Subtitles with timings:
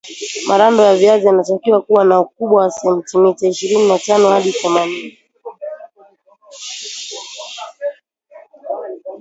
[0.47, 5.17] marando yaviazi yanatakiwa kuwa na ukubwa wa sentimita ishirini na tano hadi themanini